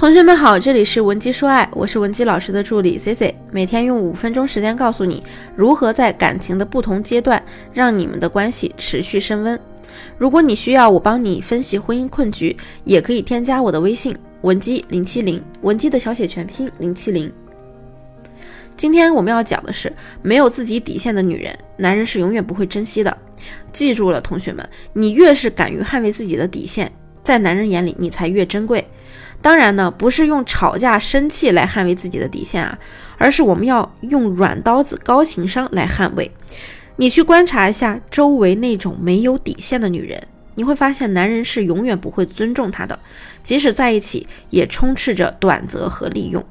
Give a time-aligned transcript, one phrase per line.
[0.00, 5.22] 同学们好，这里是文姬说爱，我是文姬老师的助理 C C，每天用五分钟时间告诉你
[5.54, 9.60] 如何在感情的不同阶段让你们的关系持续升温。
[10.16, 17.30] 如果你需要我帮你分析婚姻困局，也可以添加我的微信文姬零七零，文姬的小写全拼零七零。
[18.78, 19.92] 今天我们要讲的是，
[20.22, 23.14] 没有自己底线的女人，男人是永远不会珍惜的。
[23.70, 26.90] 记住了，同学们，你越是敢于捍卫自己的底线，
[27.22, 28.86] 在男人眼里你才越珍贵。
[29.42, 32.78] 当然呢，不是用吵架、生气来捍卫自己的底线啊，
[33.16, 36.30] 而是我们要用软刀子、高情商来捍卫。
[36.96, 40.22] 你去观察一下周围那种没有底线的女人，
[40.54, 42.98] 你会发现男人是永远不会尊重她的，
[43.42, 46.44] 即使在一起也充斥着短则和利用。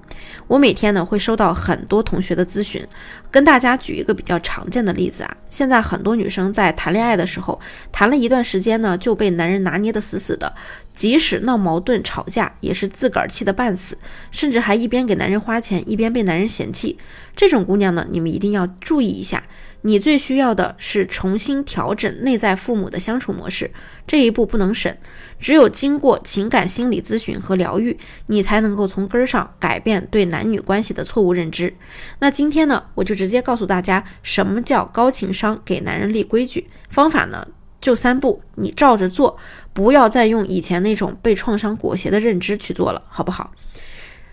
[0.48, 2.84] 我每天呢会收到很多同学的咨询，
[3.30, 5.38] 跟大家举一个比较常见的例子啊。
[5.48, 7.60] 现在很多女生在谈恋爱的时候，
[7.92, 10.54] 谈了一段时间呢，就被男人拿捏得死死的，
[10.96, 13.98] 即使闹矛盾吵架，也是自个儿气得半死，
[14.32, 16.98] 甚至还一边给男人花钱，一边被男人嫌弃。
[17.36, 19.44] 这种姑娘呢，你们一定要注意一下。
[19.82, 23.72] 你最需要的是重新调整内在父母的相处模式，
[24.06, 24.96] 这一步不能省。
[25.40, 31.74] 只有经过情感心理咨询和疗愈，你才能够从根儿上改变对男女关系的错误认知。
[32.20, 36.70] 那今天呢，我就直接告诉大家，什么叫高情商给男人立规矩。
[36.90, 37.48] 方法呢，
[37.80, 39.38] 就三步，你照着做，
[39.72, 43.54] 不要再用以前那种被创伤裹挟的认知去做了，好不好？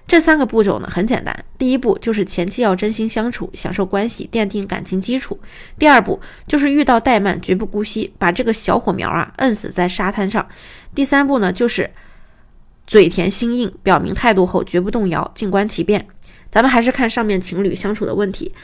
[0.07, 5.39] 这三个步骤呢很简单，第一步就是前期要真心相处，享受关系，奠定感情基础。
[5.79, 10.47] 第二步就是遇到怠慢绝不姑息，把这个小火苗啊摁死在沙滩上。
[10.95, 11.91] 第三步呢就是
[12.87, 16.07] 嘴甜心硬，表明态度后绝不动摇，静观其变。
[16.49, 18.55] 咱们还是看上面情侣相处的问题。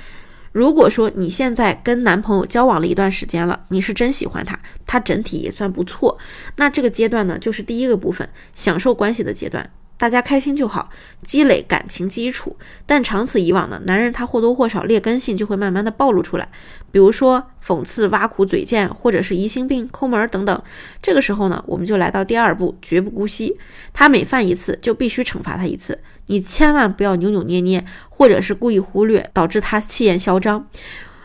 [0.53, 4.57] 如果说你现在跟男朋友交往了一段时间了，你是真喜欢他，
[4.87, 6.17] 他整体也算不错，
[6.57, 9.69] 那这个阶段呢就是第一个部分，享受关系的阶段。
[10.03, 10.91] 大家开心就好，
[11.23, 12.57] 积累感情基础。
[12.85, 16.49] 但长此以往呢，男人他或多或少劣根性就会慢慢的暴露出来，
[16.91, 20.61] 比如说讽刺、挖苦、嘴贱，或者是疑心病、抠门等等。
[21.01, 23.57] 这个时候呢，我们就来到第二步，绝不姑息。
[23.93, 26.01] 他每犯一次，就必须惩罚他一次。
[26.27, 30.67] 你千万不要扭扭捏捏，或者是故意忽略，导致他气焰嚣张。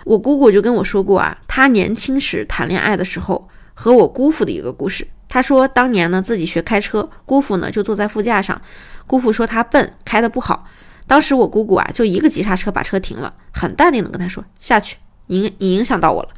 [0.06, 5.08] 我姑姑就跟我说过啊，她年轻时谈恋爱的时候和我姑父的一个故事。
[5.30, 8.62] 他说，当年呢自己学开车，姑父呢就坐在副驾上。
[9.06, 10.66] 姑父说他笨，开的不好。
[11.06, 16.30] 当时我姑姑啊就一个急刹车把车停了，很淡定的跟他说下去，你你影响到我了。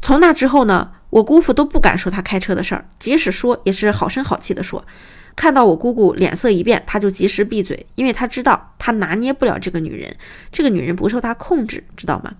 [0.00, 4.84] 从那之后呢，我姑父都不敢说他开车的事儿，即使说也是好声好气的说。
[5.34, 10.14] 看到我姑姑脸色一变，他就及时闭嘴，因为他知道他拿捏不了这个女人，
[10.50, 12.34] 这个女人不受他控制，知道吗？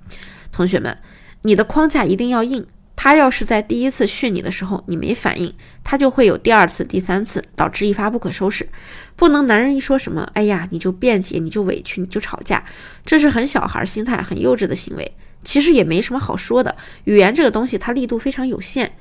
[0.50, 0.98] 同学们，
[1.42, 2.66] 你的框架一定要硬。
[3.04, 5.52] 他要是在第一次训你的时候你没反应，
[5.82, 8.68] 他就会有第二次、第三次，导致一发不可收拾。
[9.16, 12.64] 不能男人一说什么，哎呀，你就辩解，你就委屈，你就吵架，
[13.04, 15.16] 这是很小孩心态、很幼稚的行为。
[15.42, 18.92] 其实也没什么好说的，语言这个东西它力度非常有限。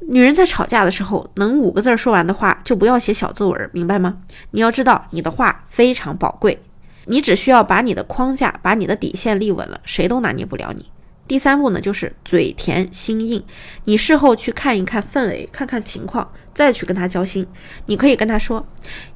[0.00, 4.16] 女人在吵架的时候，能五个字说完的话，就不要写小作文，明白吗？
[4.50, 6.60] 你要知道，你的话非常宝贵，
[7.04, 10.90] 你只需要把你的框架、把你的底线立稳了，谁都拿捏不了你。
[11.28, 13.42] 第三步呢，就是嘴甜心硬。
[13.84, 17.46] 你事后去看一看氛围，看看情况，再去跟他交心。
[17.86, 18.66] 你可以跟他说，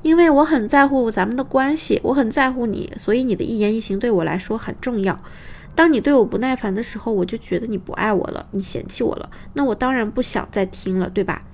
[0.03, 5.19] 因为我很在乎咱们的关系，我很在乎你，所以你的一言一行对我来说很重要。
[5.76, 11.44] 当你对我不耐烦的时候，我就觉得你不爱我了，你嫌弃我了，那我当然不想再听了，对吧？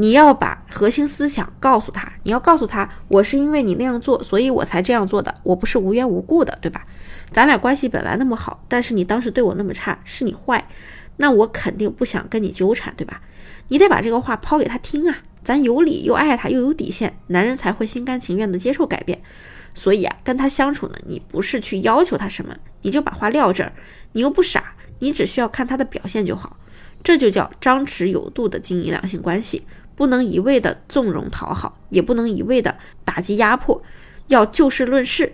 [0.00, 6.86] 你要把核心思想告诉他，你要告诉他，我是因为你那样做，所以我才这样做的，我不是无缘无故的，对吧？
[7.32, 10.68] 咱俩关系本来那么好，但是你当时对我那么差，是你坏，
[11.16, 13.20] 那我肯定不想跟你纠缠，对吧？
[13.68, 19.20] 你得把这个话抛给他听啊，咱有理又爱他又有底线，男人才会心甘情愿的接受改变。
[19.74, 23.72] 所以啊，跟他相处呢，你不是去要求他什么，你就把话撂这儿，
[24.12, 26.56] 你又不傻，你只需要看他的表现就好，
[27.02, 29.66] 这就叫张弛有度的经营两性关系。
[29.98, 33.82] 不能一味的纵容讨好，也不能一味的打击压迫，
[34.28, 35.32] 要就事论事。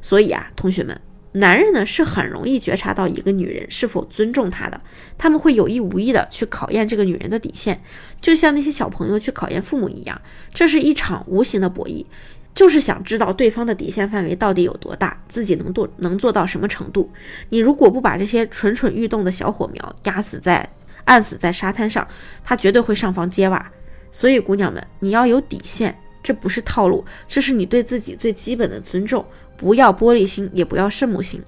[0.00, 1.00] 所以啊，同学们，
[1.32, 4.80] 男人呢是很容易觉察到一个女人是否尊重他的，
[5.18, 7.82] 他们会有意无意的去考验这个女人的底线，
[8.20, 10.20] 就像那些小朋友去考验父母一样，
[10.54, 12.06] 这是一场无形的博弈，
[12.54, 17.10] 就是想知道对方的底线范围到底有多大，自己能做能做到什么程度。
[17.48, 20.70] 你如果不把这些蠢蠢欲动的小火苗压死在
[21.06, 22.06] 按死在沙滩上，
[22.44, 23.72] 他绝对会上房揭瓦。
[24.16, 29.22] 所以，姑娘们，你要有底线，这不是套路，这是你对自己最基本的尊重。
[29.58, 31.38] 不要玻璃心，也不要圣母心。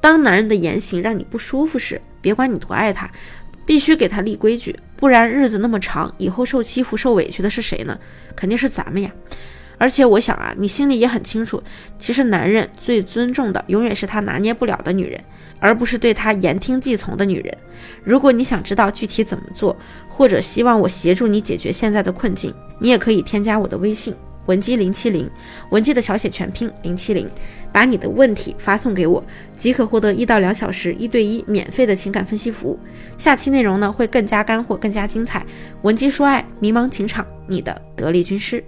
[0.00, 3.10] 当男人的言行让你不舒服时，别管你多爱他，
[3.66, 8.00] 必须给他立规矩，不然日子那么长，以后受欺负、受委屈的是谁呢？
[8.34, 9.12] 肯定是咱们呀。
[9.84, 11.62] 而且我想啊，你心里也很清楚，
[11.98, 15.22] 其实男人最尊重的永远是他拿捏不了的女人，
[15.58, 17.54] 而不是对他言听计从的女人。
[18.02, 19.76] 如果你想知道具体怎么做，
[20.08, 24.14] 或者希望我协助你解决现在的困境，你也可以添加我的微信
[24.46, 25.28] 文姬零七零，
[25.68, 27.28] 文姬的小写全拼零七零，
[27.70, 29.22] 把你的问题发送给我，
[29.58, 32.80] 即可获得一到两小时一对一免费的情感分析服务。
[33.18, 35.44] 下期内容呢会更加干货，更加精彩。
[35.82, 38.64] 文姬说爱，迷茫情场，你的得力军师。